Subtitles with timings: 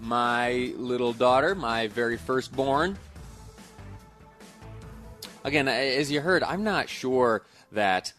[0.00, 2.98] my little daughter, my very firstborn.
[5.44, 8.12] Again, as you heard, I'm not sure that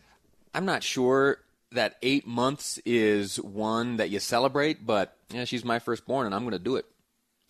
[0.54, 1.40] I'm not sure
[1.72, 6.44] that eight months is one that you celebrate, but yeah, she's my firstborn, and I'm
[6.44, 6.86] going to do it.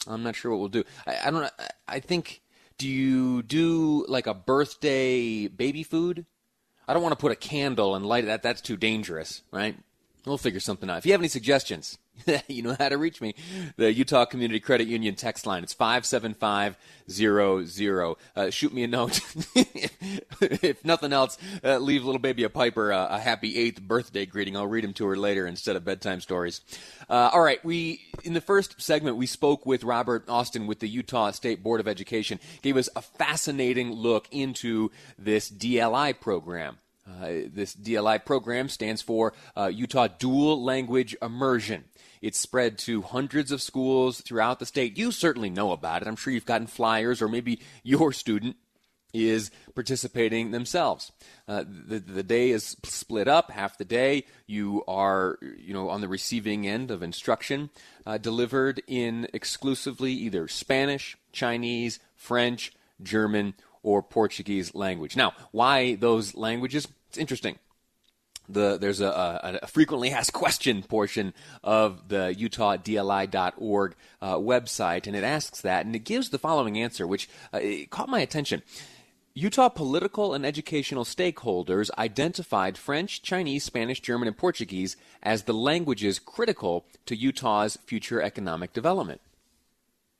[0.07, 0.83] I'm not sure what we'll do.
[1.05, 1.51] I, I don't.
[1.87, 2.41] I think.
[2.77, 6.27] Do you do like a birthday baby food?
[6.87, 8.27] I don't want to put a candle and light it.
[8.27, 9.75] That that's too dangerous, right?
[10.25, 10.99] We'll figure something out.
[10.99, 11.97] If you have any suggestions,
[12.47, 13.35] you know how to reach me.
[13.77, 15.63] The Utah Community Credit Union text line.
[15.63, 18.15] It's 57500.
[18.35, 19.21] Uh, shoot me a note.
[20.41, 24.57] if nothing else, uh, leave little baby a Piper uh, a happy eighth birthday greeting.
[24.57, 26.61] I'll read them to her later instead of bedtime stories.
[27.09, 27.63] Uh, all right.
[27.63, 31.79] We in the first segment we spoke with Robert Austin with the Utah State Board
[31.79, 32.39] of Education.
[32.61, 36.77] Gave us a fascinating look into this DLI program.
[37.07, 41.85] Uh, this DLI program stands for uh, Utah Dual Language Immersion.
[42.21, 44.97] It's spread to hundreds of schools throughout the state.
[44.97, 46.07] You certainly know about it.
[46.07, 48.57] I'm sure you've gotten flyers, or maybe your student
[49.13, 51.11] is participating themselves.
[51.47, 53.51] Uh, the, the day is split up.
[53.51, 57.69] Half the day you are, you know, on the receiving end of instruction
[58.05, 65.15] uh, delivered in exclusively either Spanish, Chinese, French, German, or Portuguese language.
[65.15, 66.87] Now, why those languages?
[67.17, 67.57] It's interesting.
[68.47, 71.33] The, there's a, a, a, frequently asked question portion
[71.63, 77.07] of the UtahDLI.org uh, website, and it asks that, and it gives the following answer,
[77.07, 78.61] which uh, caught my attention.
[79.33, 86.19] Utah political and educational stakeholders identified French, Chinese, Spanish, German, and Portuguese as the languages
[86.19, 89.21] critical to Utah's future economic development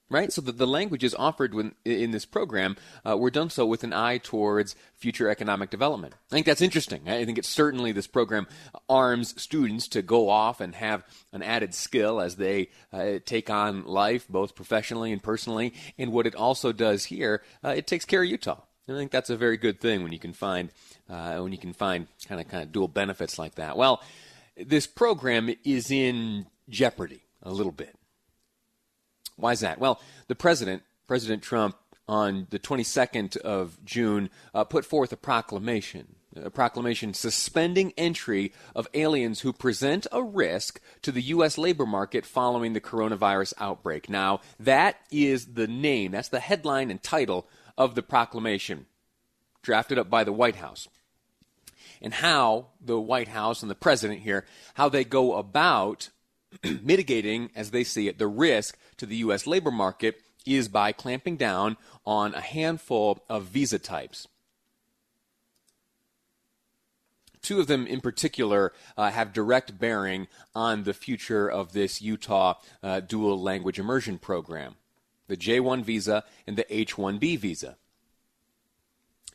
[0.10, 0.32] right?
[0.32, 2.76] So the, the languages offered when, in this program
[3.08, 6.14] uh, were done so with an eye towards future economic development.
[6.32, 7.10] I think that's interesting.
[7.10, 8.48] I think it's certainly this program
[8.88, 11.04] arms students to go off and have
[11.34, 15.74] an added skill as they uh, take on life, both professionally and personally.
[15.98, 18.62] And what it also does here, uh, it takes care of Utah.
[18.88, 20.70] And I think that's a very good thing when you can find
[21.10, 23.76] uh, when you can find kind of kind of dual benefits like that.
[23.76, 24.02] Well,
[24.56, 27.96] this program is in jeopardy a little bit
[29.38, 29.80] why is that?
[29.80, 31.78] Well, the president, President Trump,
[32.08, 36.16] on the 22nd of June, uh, put forth a proclamation.
[36.36, 41.58] A proclamation suspending entry of aliens who present a risk to the U.S.
[41.58, 44.08] labor market following the coronavirus outbreak.
[44.08, 48.86] Now, that is the name, that's the headline and title of the proclamation,
[49.64, 50.88] drafted up by the White House.
[52.02, 56.10] And how the White House and the president here, how they go about
[56.82, 59.48] mitigating, as they see it, the risk to the U.S.
[59.48, 64.28] labor market is by clamping down on a handful of visa types.
[67.42, 72.56] Two of them in particular uh, have direct bearing on the future of this Utah
[72.82, 74.76] uh, dual language immersion program
[75.28, 77.76] the J 1 visa and the H 1B visa.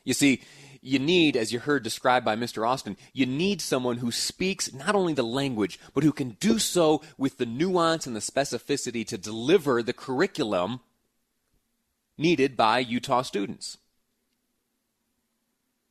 [0.03, 0.41] You see,
[0.83, 2.67] you need, as you heard described by Mr.
[2.67, 7.01] Austin, you need someone who speaks not only the language, but who can do so
[7.17, 10.81] with the nuance and the specificity to deliver the curriculum
[12.17, 13.77] needed by Utah students.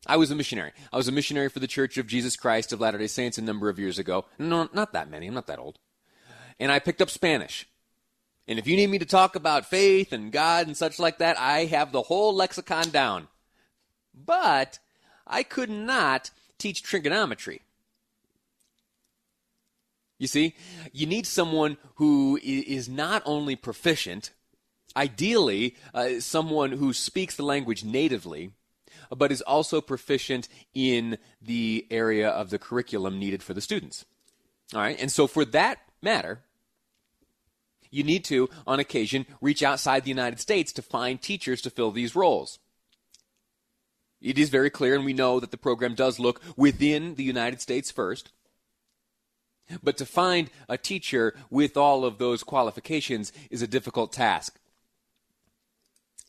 [0.07, 0.73] I was a missionary.
[0.93, 3.43] I was a missionary for the Church of Jesus Christ of Latter day Saints a
[3.43, 4.27] number of years ago.
[4.39, 5.29] No, not that many.
[5.29, 5.79] I'm not that old.
[6.61, 7.67] And I picked up Spanish.
[8.47, 11.39] And if you need me to talk about faith and God and such like that,
[11.39, 13.29] I have the whole lexicon down.
[14.13, 14.81] But
[15.27, 17.63] I could not teach trigonometry.
[20.19, 20.55] You see,
[20.93, 24.31] you need someone who is not only proficient,
[24.97, 28.53] ideally, uh, someone who speaks the language natively,
[29.11, 34.05] but is also proficient in the area of the curriculum needed for the students.
[34.75, 36.41] All right, and so for that matter,
[37.91, 41.91] you need to, on occasion, reach outside the United States to find teachers to fill
[41.91, 42.59] these roles.
[44.23, 47.61] It is very clear, and we know that the program does look within the United
[47.61, 48.31] States first.
[49.83, 54.59] But to find a teacher with all of those qualifications is a difficult task.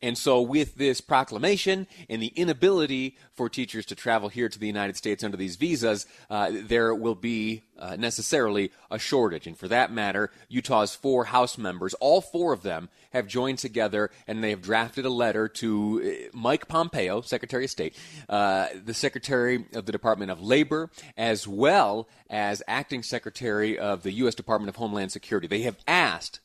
[0.04, 4.68] And so, with this proclamation and the inability for teachers to travel here to the
[4.68, 9.48] United States under these visas, uh, there will be uh, necessarily a shortage.
[9.48, 14.12] And for that matter, Utah's four House members, all four of them, have joined together
[14.28, 17.96] and they have drafted a letter to uh, Mike Pompeo, Secretary of State,
[18.28, 24.12] uh, the Secretary of the Department of Labor, as well as Acting Secretary of the
[24.12, 24.36] U.S.
[24.36, 25.48] Department of Homeland Security.
[25.48, 26.42] They have asked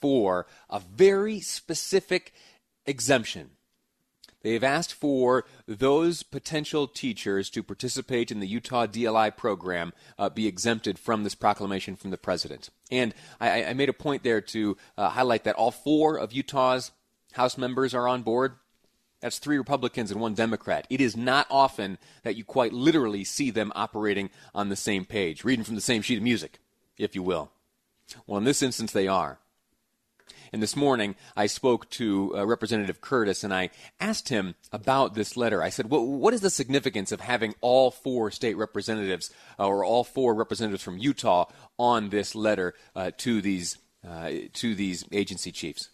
[0.00, 2.32] for a very specific
[2.86, 3.50] exemption.
[4.42, 10.30] They have asked for those potential teachers to participate in the Utah DLI program uh,
[10.30, 12.70] be exempted from this proclamation from the president.
[12.90, 16.92] And I, I made a point there to uh, highlight that all four of Utah's
[17.32, 18.54] House members are on board.
[19.20, 20.86] That's three Republicans and one Democrat.
[20.88, 25.44] It is not often that you quite literally see them operating on the same page,
[25.44, 26.58] reading from the same sheet of music,
[26.96, 27.50] if you will.
[28.26, 29.38] Well, in this instance, they are.
[30.52, 33.70] And this morning, I spoke to uh, Representative Curtis and I
[34.00, 35.62] asked him about this letter.
[35.62, 39.84] I said, well, What is the significance of having all four state representatives uh, or
[39.84, 41.46] all four representatives from Utah
[41.78, 45.90] on this letter uh, to, these, uh, to these agency chiefs?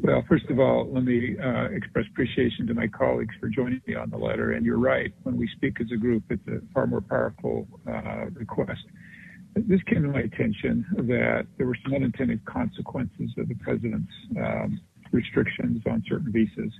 [0.00, 3.94] Well, first of all, let me uh, express appreciation to my colleagues for joining me
[3.96, 4.52] on the letter.
[4.52, 8.26] And you're right, when we speak as a group, it's a far more powerful uh,
[8.32, 8.84] request
[9.54, 14.80] this came to my attention that there were some unintended consequences of the president's um,
[15.12, 16.72] restrictions on certain visas.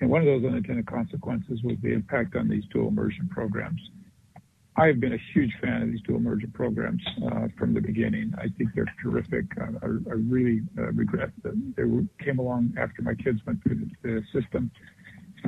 [0.00, 3.80] And one of those unintended consequences was the impact on these dual immersion programs.
[4.78, 8.32] I have been a huge fan of these dual immersion programs uh, from the beginning.
[8.36, 9.46] I think they're terrific.
[9.58, 13.90] I, I, really uh, regret that they came along after my kids went through the,
[14.02, 14.70] the system.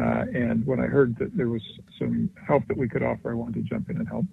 [0.01, 1.63] Uh, and when I heard that there was
[1.99, 4.25] some help that we could offer, I wanted to jump in and help.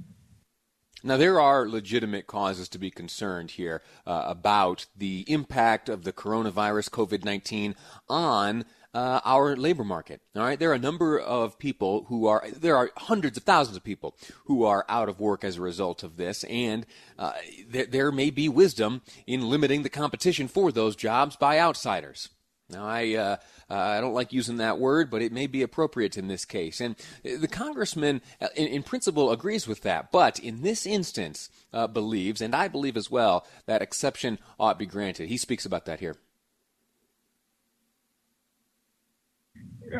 [1.05, 6.11] Now, there are legitimate causes to be concerned here uh, about the impact of the
[6.11, 7.75] coronavirus, COVID 19,
[8.09, 8.65] on
[8.95, 10.21] uh, our labor market.
[10.35, 13.77] All right, there are a number of people who are there are hundreds of thousands
[13.77, 14.15] of people
[14.45, 16.87] who are out of work as a result of this, and
[17.19, 17.33] uh,
[17.71, 22.29] th- there may be wisdom in limiting the competition for those jobs by outsiders.
[22.69, 23.35] Now, I uh,
[23.69, 26.81] I don't like using that word, but it may be appropriate in this case.
[26.81, 30.11] And the congressman, uh, in, in principle, agrees with that.
[30.11, 34.87] But in this instance, uh, believes, and I believe as well, that exception ought be
[34.87, 35.29] granted.
[35.29, 36.17] He speaks about that here.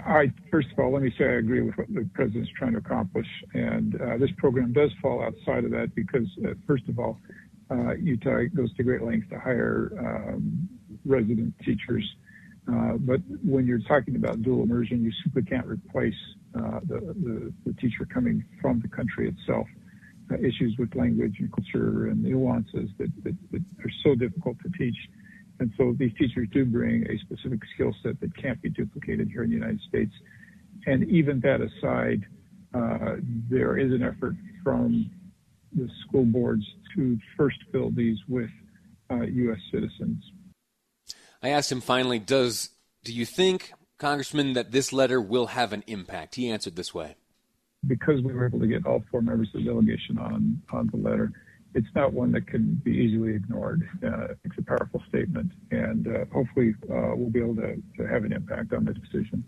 [0.04, 2.80] I first of all, let me say I agree with what the president's trying to
[2.80, 7.20] accomplish, and uh, this program does fall outside of that because, uh, first of all,
[7.70, 10.68] uh, Utah goes to great lengths to hire um,
[11.06, 12.04] resident teachers
[12.68, 16.14] but when you're talking about dual immersion, you simply can't replace
[16.56, 19.68] uh, the, the, the, teacher coming from the country itself.
[20.32, 24.70] Uh, issues with language and culture and nuances that, that, that, are so difficult to
[24.76, 24.96] teach.
[25.60, 29.44] And so these teachers do bring a specific skill set that can't be duplicated here
[29.44, 30.12] in the United States.
[30.88, 32.26] And even that aside,
[32.74, 33.18] uh,
[33.50, 35.12] there is an effort from
[35.76, 36.66] the school boards
[36.96, 38.50] to first fill these with
[39.12, 39.58] U.S.
[39.58, 40.24] Uh, citizens
[41.46, 42.72] I asked him finally, "Does
[43.04, 47.18] do you think, Congressman, that this letter will have an impact?" He answered this way:
[47.86, 50.98] Because we were able to get all four members of the delegation on on the
[50.98, 51.32] letter,
[51.76, 53.88] it's not one that can be easily ignored.
[54.04, 58.24] Uh, it's a powerful statement, and uh, hopefully uh, we'll be able to, to have
[58.24, 59.44] an impact on the decision.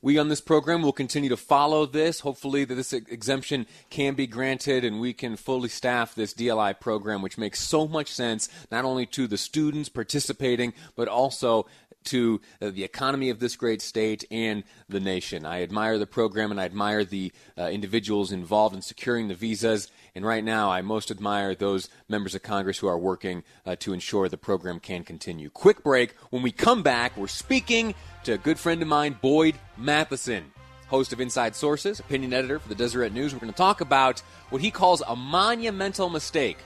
[0.00, 2.20] We on this program will continue to follow this.
[2.20, 7.22] Hopefully, that this exemption can be granted and we can fully staff this DLI program,
[7.22, 11.66] which makes so much sense not only to the students participating, but also
[12.04, 15.44] to uh, the economy of this great state and the nation.
[15.44, 19.88] I admire the program and I admire the uh, individuals involved in securing the visas.
[20.14, 23.92] And right now, I most admire those members of Congress who are working uh, to
[23.92, 25.48] ensure the program can continue.
[25.48, 26.14] Quick break.
[26.30, 27.94] When we come back, we're speaking
[28.24, 30.52] to a good friend of mine, Boyd Matheson,
[30.88, 33.32] host of Inside Sources, opinion editor for the Deseret News.
[33.32, 36.58] We're going to talk about what he calls a monumental mistake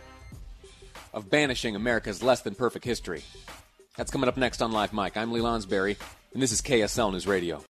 [1.14, 3.22] of banishing America's less than perfect history.
[3.96, 5.16] That's coming up next on Live Mic.
[5.16, 5.96] I'm Lee Lonsberry,
[6.34, 7.66] and this is KSL News Radio.